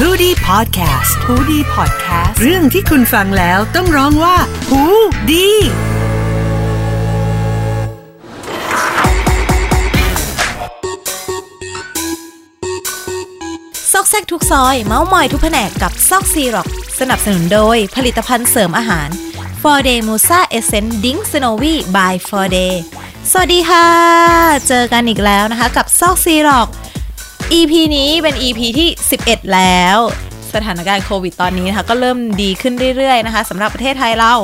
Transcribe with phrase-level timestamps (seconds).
[0.00, 4.36] h o ดี้พอดแคสต์ฮูดี้พอดแคสต์เรื่องที่คุณฟังแล้วต้องร้องว่า
[4.68, 4.82] หู
[5.30, 5.48] ดี
[13.92, 16.68] ซอกแซกทุกซอย เมาส์มอยทุกแผนกกับซอกซีร็อก
[17.00, 19.08] สนับสนุนโดยผลิตภัณฑ์เสริมอาหาร
[19.62, 22.74] For Day Musa Essence Ding Snowy by For Day
[23.30, 23.88] สวัสดีค่ะ
[24.68, 26.68] เจอกันอีกแล้วนะคะ กับซอกซีร็อก
[27.52, 28.88] EP นี้เป็น EP ที่
[29.20, 29.98] 11 แล้ว
[30.54, 34.34] สถานการณ์โควิดตอนนี้นะคะก็เริ่มดีขึ้นเรื่อยๆนะคะสำหรับประเทศไทยเรา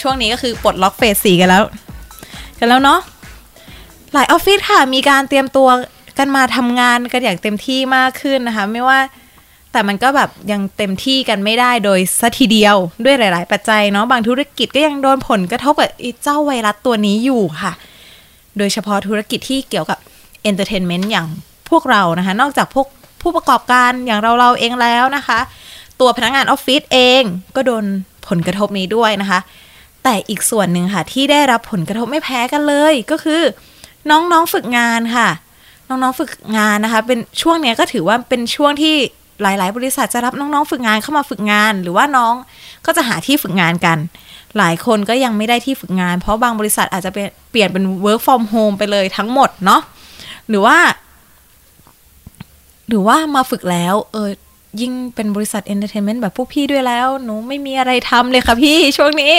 [0.00, 1.64] ช่วงนี้ก็คือปลดล็อกเฟส4กันแล้ว
[2.58, 3.00] กันแล้วเนาะ
[4.12, 5.68] หลายออฟฟิศค่ะมีการเตรียมตัว
[6.18, 8.98] กันมาทำงานกันอย่างเต็มที่มากขึ้นนะคะ ไม่ว่า
[9.72, 17.72] แต่มันก็แบบยังเต็มที่กันไม่ได้โดยสัทีเดียวด้วยหลาย ๆ ปัจจัยเนาะบางธุรกิจก็ยังโดนผลกระทบกับไอ้เจ้าไวรัสตัวนี้อยู่ค่ะ
[18.58, 19.98] โดยเฉพาะธุรกิจที่เกี่ยวกับ
[20.42, 21.28] entertainment อย่าง
[21.72, 22.86] พวกเรานะคะ นอกจากพวก
[23.22, 25.38] ผู้ประกอบการอย่างเราเราเองแล้วนะคะ
[26.00, 27.22] ตัวพนักงานออฟฟิศเอง
[27.56, 27.84] ก็โดน
[28.28, 29.40] ผลกระทบนี้ด้วยนะคะ
[30.04, 33.42] แต่อีกส่วนหนึ่งค่ะที่ได้รับผลกระทบไม่แพ้กันเลยก็คือ
[34.10, 35.28] น้องๆฝึกงานค่ะ
[35.88, 38.94] น้องๆฝึกงานนะคะ เป็นช่วงนี้ก็ถือว่าเป็นช่วงที่
[39.42, 42.34] หลาย ๆ บริษัทจะรับน้องๆฝึกงานเข้ามาฝึกงาน หรือว่าน้อง
[42.86, 43.98] ก็จะหาที่ฝึกงานกัน
[44.58, 49.80] หลายคนก็ยังไม่ได้ที่ฝึกงาน เพราะบางบริษัทอาจจะเป็นเปลี่ยนเป็น work from home ไปเลยทั้งหมดเนาะ
[50.48, 50.76] หรือว่า
[52.92, 54.30] หรือว่ามาฝึกแล้วเออ
[54.80, 59.34] ยิ่งเป็นบริษัท entertainment แบบพวกพี่ด้วยแล้ว หนูไม่มีอะไรทำเลยค่ะพี่ช่วงนี้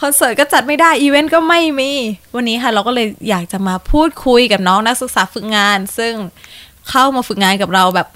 [0.00, 1.90] คอนเสิร์ตก็จัดไม่ได้ อีเวนต์ก็ไม่มี
[2.34, 6.12] วันนี้ค่ะ เราก็เลยอยากจะมาพูดคุยกับน้องนักศึกษาฝึกงาน ซึ่ง
[6.90, 8.08] เข้ามาฝึกงานกับเราแบบ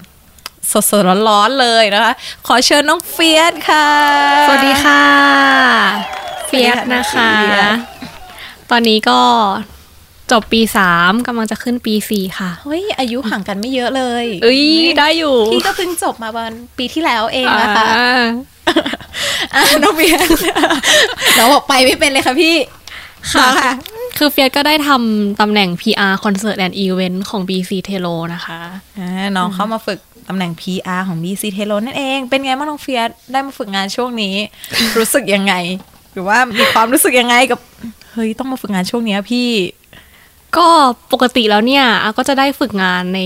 [0.91, 2.13] สดๆร้อนๆเลยนะคะ
[2.47, 3.87] ขอเชิญน้องเฟียสค่ะ
[4.47, 5.03] สวัสดีค่ะ
[6.47, 7.77] เฟียสนะคะเฟียส
[8.69, 9.19] ตอนนี้ก็
[10.31, 14.63] จบปีสามกำลังจะขึ้นปีสี่ค่ะ เฮ้ย อายุห่างกันไม่เยอะเลยเอ้ย
[14.99, 18.23] ได้อยู่ พี่ก็เพิ่งจบมาเมื่อปีที่แล้วเองนะคะอ่า
[19.55, 20.29] อะน้องเฟียส
[21.37, 22.55] น้องบอกไปไม่เป็นเลยค่ะพี่
[23.33, 23.73] ค่ะค่ะ
[24.17, 28.59] คือเฟียสก็ได้ทำตำแหน่ง PR Concert and Event ของ BC t e l o นะคะ
[28.99, 34.35] อ่าน้องเข้ามาฝึกตำแหน่ง PR ของ BC t e l o นั่นเอง เป็นไงบ้างน้องเฟียสได้มาฝึกงานช่วงนี้
[34.97, 35.53] รู้สึกยังไง
[36.13, 37.59] หรือว่ามีความรู้สึกยังไงกับ
[38.13, 39.47] เฮ้ย ต้องมาฝึกงานช่วงเนี้ยพี่
[40.57, 40.67] ก็
[41.11, 43.19] ปกติแล้วเนี่ยอาก็จะได้ฝึกงานใน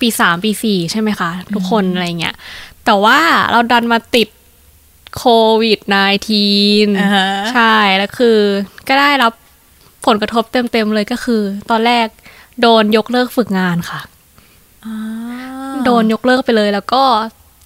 [0.00, 2.36] ปีสามปีสี่ใช่ไหมคะ ทุกคนอะไรเงี้ย
[2.84, 3.18] แต่ว่า
[3.50, 4.28] เราดันมาติด
[5.16, 5.24] โค
[5.62, 8.38] วิด -19 อ่าฮะใช่ แล้วคือ
[8.88, 9.32] ก็ได้รับ
[10.06, 12.06] ผลกระทบเต็มๆเลยก็คือ ตอนแรก
[12.60, 14.00] โดนยกเลิกฝึกงานค่ะ
[15.84, 17.02] โดนยกเลิกไปเลยแล้วก็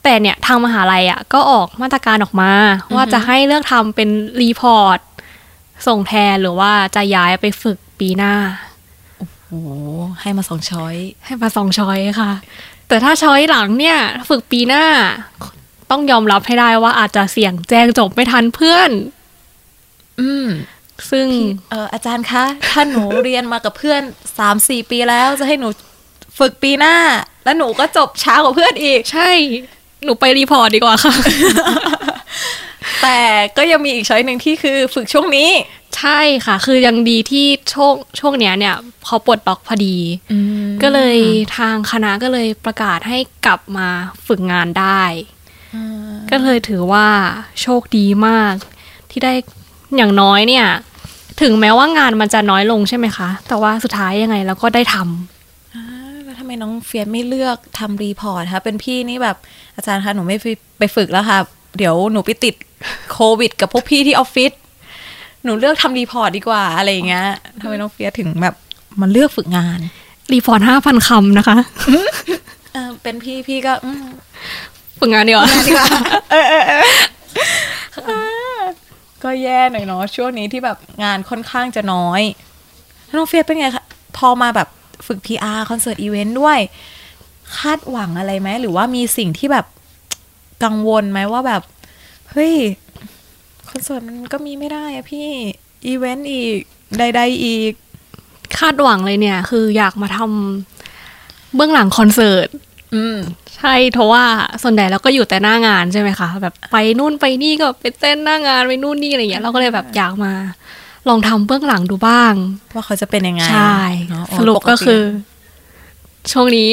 [0.05, 2.53] แต่เนี่ยทางมหาลัยอะ ก็ออกมาตรการออกมา
[2.95, 4.09] ว่าจะให้เลือกทำเป็น
[4.41, 4.99] report
[5.87, 8.35] ส่งแทนหรือว่าจะย้ายไปฝึก ปีหน้า
[9.19, 9.49] โอ้โห
[10.21, 10.95] ให้มาสอง choice
[11.25, 12.33] ให้มาสอง choice ค่ะ
[12.89, 14.85] แต่ถ้า choice หลังเนี่ย ฝึกปีหน้า
[15.91, 18.91] ต้องยอมรับให้ได้ว่าอาจจะเสี่ยงแจ้งจบไม่ทันเพื่อน
[20.21, 20.47] อืม
[21.11, 21.27] ซึ่ง
[21.71, 24.03] เอออาจารย์คะถ้าหนูเรียนมากับเพื่อน
[24.39, 25.69] สามสี่ปีแล้วจะให้หนู
[26.39, 26.97] ฝึกปีหน้า
[27.45, 29.31] แล้วหนูก็จบช้ากว่าเพื่อนอีก ใช่
[30.05, 31.15] หนูไปรีพอร์ตดีกว่าค่ะ
[33.03, 33.19] แต่
[33.57, 35.51] ก็ยังมีอีกช้อยหนึ่งที่คือฝึกช่วงนี้
[36.01, 38.75] ใช่ค่ะ คือยังดีที่ช่วงช่วงเนี้ยเนี่ย
[39.07, 39.97] เขาปลดล็อกพอดี
[40.83, 41.17] ก็เลย
[41.57, 43.89] ทางคณะก็เลยประกาศให้กลับมา
[44.27, 45.03] ฝึกงานได้
[46.31, 47.07] ก็เลยถือว่า
[47.63, 48.55] โชคดีมาก
[49.11, 49.33] ที่ได้
[49.97, 50.67] อย่างน้อยเนี่ย
[51.41, 59.37] ถึงแม้ว่างานมันจะน้อยลงใช่ไหมคะ แต่ว่าสุดท้ายยังไงเราก็ได้ทำแล้วทำไมน้องเฟียสไม่เลือกทำ report คะเป็นพี่นี่แบบ
[59.77, 60.47] อาจารย์คะหนูไม่ไป
[60.79, 61.39] ไปฝึกแล้วค่ะ
[61.79, 62.55] เดี๋ยวหนูไปติด
[63.13, 64.53] โควิด กับพวกพี่ที่ออฟฟิศ
[65.45, 67.27] หนูเลือกทำ report ดีกว่าอะไรอย่างเงี้ย
[67.61, 68.55] ทำไมน้องเฟียสถึงแบบ
[69.01, 69.79] มาเลือกฝึกงาน
[70.33, 71.57] report ห้าพันคำนะคะ
[72.73, 74.05] เออเป็นพี่พี่ก็อืม
[74.99, 75.89] ฝึกงานดีกว่าดีกว่า
[79.23, 82.23] ก็แย่หน่อยเนาะช่วงนี้ที่แบบงานค่อนข้างจะน้อย
[83.05, 83.85] แล้วน้องเฟียสเป็นไงคะ
[84.17, 84.69] พอมาแบบ
[85.07, 86.59] ฝึก PR คอนเสิร์ตอีเวนต์ด้วย
[87.59, 89.67] คาดหวังอะไรไหม หรือว่ามีสิ่งที่แบบ
[90.65, 91.63] กังวลไหมว่าแบบ
[92.33, 92.55] เฮ้ย
[93.71, 95.29] คอนเสิร์ตมันก็มีไม่ได้อะพี่
[95.87, 96.57] อีเวนต์อีก
[96.99, 97.73] ใด ๆ อีก
[98.59, 102.49] คาดหวังเลยเนี่ย คืออยากมาทำเบื้องหลังคอนเสิร์ต
[102.95, 103.17] อืม
[103.57, 104.25] ใช่เพราะว่า
[104.63, 110.33] ส่วนใหญ่เราก็อยู่แต่หน้างานใช่ไหมคะ แบบไปนู่นไปนี่ก็ไปเต้นหน้างานไปนู่นนี่อะไรอย่างเงี้ยเราก็เลยแบบอยากมา
[111.09, 112.35] ลองทำเบื้องหลังดูบ้าง
[112.75, 113.79] ว่าเขาจะเป็นยังไงใช่
[114.09, 116.73] เนอะอ๋อสรุปก็คือปติช่วงนี้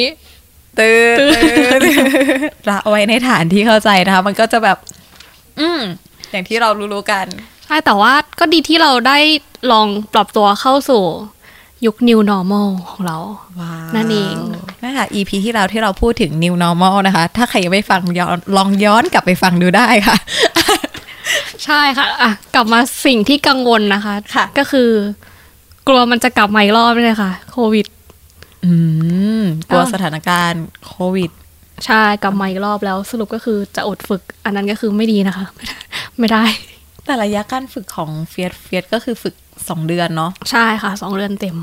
[0.80, 1.20] ตื่น
[2.70, 4.78] ละเอาไว้ในฐานที่เข้าใจนะคะ มันก็จะแบบ
[5.60, 5.82] อืม
[6.32, 7.26] อย่างที่เรารู้ๆกัน
[7.66, 9.20] ใช่แต่ว่าก็ดีที่เราได้
[9.72, 11.04] ลองปรับตัวเข้าสู่
[11.86, 13.18] ยุค new normal ของเรา
[13.60, 14.36] ว้าวนั่นเอง
[14.84, 20.18] นะคะ EP ที่เราที่เราพูดถึง new normal นะคะ ถ้าใครยังไม่ฟังย้อนลองย้อนกลับไปฟังดูได้ค่ะ
[21.66, 24.90] ใช่ค่ะอะ กลับมาสิ่งที่กังวลนะคะค่ะก็คือ
[25.88, 27.86] กลัวมันจะกลับมาอีกรอบเลยค่ะ โควิด
[28.66, 28.74] อื
[29.42, 31.32] ม กลัวอ้าวสถานการณ์โควิด
[31.86, 35.46] ใช่ กลับมาอีกรอบแล้ว สรุปก็คือจะอดฝึก อันนั้นก็คือไม่ดีนะคะ
[36.20, 36.46] ไม่ได้
[37.06, 39.36] แต่ระยะการฝึกของเฟียสเฟียสก็คือฝึก
[39.70, 41.58] สองเดือนเนาะใช่ค่ะสองเดือนเต็ม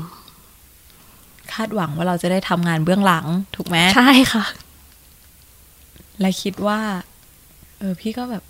[1.53, 3.25] คาดหวังว่าเราจะได้ทำงานเบื้องหลัง
[3.55, 4.45] ถูกไหมใช่ค่ะ
[6.19, 6.79] และคิดว่า
[7.79, 8.43] เออพี่ก็แบบ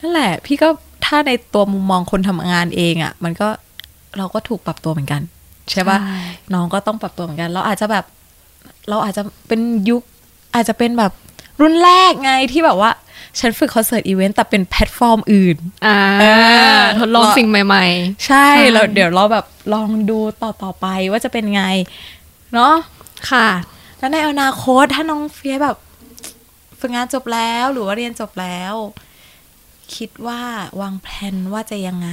[0.00, 0.68] นั่นแหละ พี่ก็
[1.06, 3.48] ถ้าในตัวมุมมองคนทำงานเองอะ่ะ มันก็
[4.18, 5.22] เราก็ถูกปรับตัวเหมือนกัน
[5.70, 6.20] ใช่ปะใช่
[6.54, 8.04] น้องก็ต้องปรับตัวเหมือนกัน เราอาจจะแบบ
[8.88, 10.02] เราอาจจะเป็นยุค
[10.54, 11.12] อาจจะเป็นแบบ
[11.60, 12.90] รุ่นแรกไงที่แบบว่า
[13.40, 15.56] ฉันฝึกคอนเสิร์ตอีเวนต์แต่เป็นแพลตฟอร์มอื่น
[15.86, 16.24] อ่าเอ
[16.76, 17.84] อทดลองสิ่งใหม่
[18.26, 21.64] ใช่ใช่เราเดี๋ยวเราแบบลองดูต่อต่อไปว่าจะเป็นไง
[22.54, 23.48] เนาะๆค่ะ
[23.98, 25.76] แล้วในอนาคตถ้าน้องเฟียสแบบ
[26.80, 28.74] ฝึกงานจบแล้วหรือว่าเรียนจบแล้ว
[29.94, 30.40] คิดว่า
[30.80, 32.10] วางแผนว่าจะยังไง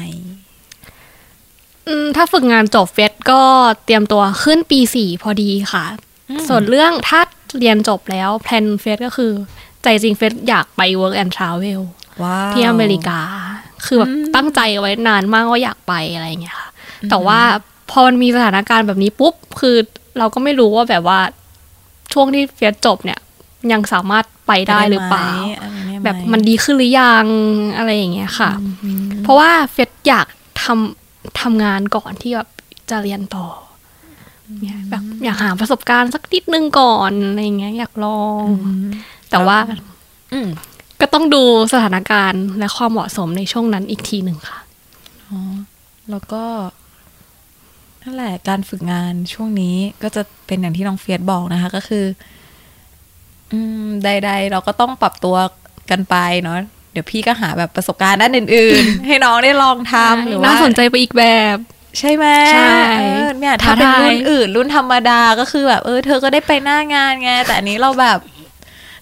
[1.88, 3.42] อืมถ้าฝึกงานจบเฟียสก็
[3.86, 5.86] เตรียมตัวขึ้นปีสี่พอดีค่ะ
[6.30, 7.22] อืมส่วนเรื่องถ้า
[7.60, 9.32] เรียนจบแล้วแพลนเฟสก็คือ
[9.84, 11.82] ใจจริงเฟสอยากไป work and travel
[12.24, 13.20] ว้าวที่อเมริกา
[13.86, 16.70] คือแบบอืมตั้งใจไว้นานมากว่าอยากไปอะไรอย่างเงี้ยค่ะ
[17.10, 17.40] แต่ว่า
[17.90, 19.76] พอมันมีสถานการณ์แบบนี้ปุ๊บ คือ
[20.18, 21.20] เราก็ไม่รู้ว่าแบบว่า
[22.14, 23.20] ช่วงที่เฟสจบเนี่ย
[23.72, 25.30] ยังสามารถไปได้หรือเปล่า
[25.62, 27.26] อะไรได้ไหแบบมันดีขึ้นหรือยัง
[27.78, 28.52] อะไรอย่างเงี้ยค่ะ
[29.24, 30.28] เพราะว่าเฟสอยาก
[30.64, 32.48] ทำทำงานก่อนที่แบบ
[32.90, 33.46] จะเรียนต่อ
[34.46, 38.44] อเนี่ยแบบอยากหาประสบการณ์สักนิดนึงก่อนอะไรอย่างเงี้ยอยากลอง
[39.34, 39.58] แต่ว่า
[40.34, 40.48] อืม
[41.02, 41.44] ก็ต้องดู
[41.74, 44.60] สถานการณ์และความเหมาะสมในช่วงนั้นอีกทีหนึ่งค่ะ
[45.30, 45.40] อ๋อ
[46.12, 46.44] แล้วก็
[48.04, 52.06] นั่นแหละการฝึกงานช่วงนี้ก็จะเป็นอย่างที่น้องเฟียสบอกนะคะ ก็คือ
[53.52, 55.36] อืมใด ๆ เราก็ต้องปรับตัว
[55.90, 56.58] กันไปเนาะ
[56.92, 61.26] เดี๋ยวพี่ก็หาแบบประสบการณ์ด้านอื่น ๆ ให้น้องได้ลองทำหรือว่าน่าสนใจไปอีกแบ
[61.56, 61.58] บ
[62.00, 68.20] ใช่ไหมใช่เออเนี่ยถ้าเป็นท้าทายรุ่นอื่น รุ่นธรรมดาก็คือแบบ เออ เธอก็ได้ไปหน้างานไงแต่อันนี้เราแบบ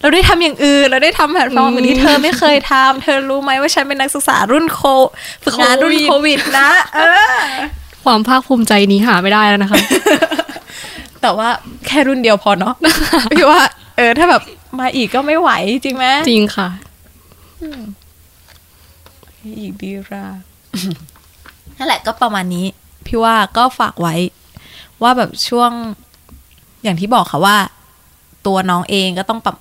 [0.01, 4.81] เราได้ทำอย่างอื่น เราได้ทำแพลตฟอร์มอื่นที่เธอไม่เคยทำเธอรู้ไหมว่าฉันเป็นนักศึกษารุ่นโค
[5.43, 7.23] ฝึกงานรุ่นโควิดนะ เออ
[8.03, 9.79] ความภาคภูมิใจนี้หาไม่ได้แล้วนะคะ
[11.21, 11.49] แต่ว่า
[11.87, 12.73] แค่รุ่นเดียวพอเนาะ
[13.31, 13.61] พี่ว่า
[13.97, 14.41] เออ ถ้าแบบ
[14.79, 16.67] มาอีกก็ไม่ไหวจริงไหมจริงค่ะ
[19.59, 20.25] อีกดีรา
[21.77, 22.65] นั่นแหละก็ประมาณนี้
[23.05, 24.15] พี่ว่าก็ฝากไว้
[25.03, 25.71] ว่าแบบช่วง
[26.83, 27.57] อย่างที่บอกค่ะว่า
[28.47, 29.55] ตัวน้องเองก็ต้องปรับ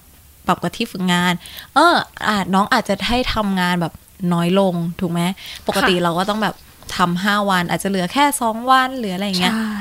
[0.50, 1.32] ปรับกับที่ฝึกงาน
[1.74, 1.94] เออ
[2.28, 3.92] อาจน้องอาจจะให้ทำงานแบบ
[4.32, 5.20] น้อยลงถูกไหม
[5.66, 6.54] ปกติเราก็ต้องแบบ
[6.96, 9.74] ทำห้าวัน อาจจะเหลือแค่สองวันหรืออะไรอย่างเงี้ยใช่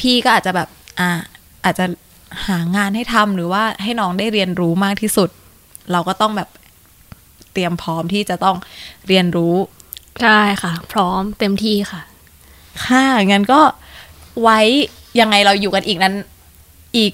[0.00, 0.68] พี่ๆก็อาจจะแบบ
[1.00, 1.10] อ่า
[1.64, 1.84] อาจจะ
[2.46, 5.28] หางานให้ทำหรือว่าให้น้องได้เรียนรู้มากที่สุด
[5.92, 6.48] เราก็ต้องแบบ
[7.52, 8.56] เตรียมพร้อมที่จะต้อง
[9.08, 9.54] เรียนรู้
[10.22, 12.02] ใช่ค่ะ พร้อมเต็มที่ค่ะ
[12.86, 13.60] ค่ะงั้นก็
[14.42, 14.60] ไว้
[15.20, 16.14] ยังไงเราอยู่กันอีกนั้น
[16.96, 17.12] อีก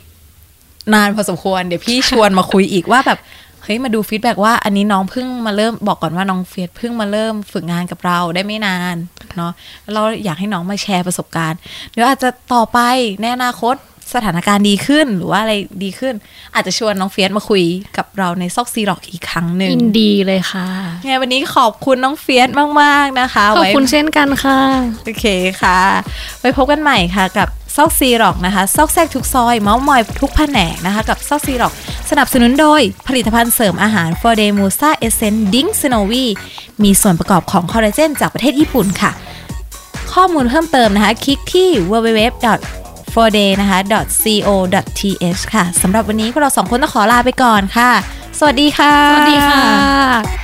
[0.95, 3.19] นานพอสมควร เดี๋ยวพี่ชวนมาคุยอีกว่าแบบ
[3.63, 8.97] เฮ้ยมาดู feedback ว่าอันนี้น้องเพิ่งมาเริ่มบอกก่อนว่าน้องเฟียสเพิ่งมาเริ่มฝึกงานกับเราได้ไม่นาน
[9.37, 9.53] เนาะ
[9.83, 11.59] แล้วเราอยากให้น้องมาแชร์ประสบการณ์
[11.93, 12.79] เดี๋ยวอาจจะต่อไป
[13.21, 13.77] ในอนาคต
[14.17, 15.55] สถานการณ์ดีขึ้นหรือว่าอะไร
[15.85, 16.15] ดีขึ้น
[16.55, 17.65] อาจจะชวนน้องเฟียสมาคุย
[17.97, 20.69] กับเราในซอกซีร็อกอีกครั้งหนึ่งยินดีเลยค่ะ
[21.07, 22.49] ไงวันนี้ขอบคุณน้องเฟียส
[22.83, 24.61] มาก ๆ นะคะ ขอบไว้คุณเช่นกันค่ะ
[25.05, 25.27] โอเค
[25.63, 25.79] ค่ะ
[26.41, 31.73] ไว้พบกันใหม่ค่ะกับ ซอกซีร็อกนะคะซอกแซกทุกซอยเมาส์มอยทุกแผนกนะคะกับซอกซีร็อก
[32.11, 36.25] สนับสนุนโดย ผลิตภัณฑ์เสริมอาหาร For Day Musa Essence Ding s n o w y
[36.83, 39.11] มีส่วนประกอบของคอลลาเจนจากประเทศญี่ปุ่นค่ะ
[40.13, 42.21] ข้อมูลเพิ่มเติมนะคะ คลิกที่ www
[43.13, 43.79] for day นะคะ
[44.25, 44.49] co
[44.99, 47.91] th ค่ะสำหรับวันนี้พวกเราสองคนต้องขอลาไปก่อนค่ะ
[48.39, 50.40] สวัสดีค่ะ สวัสดีค่ะ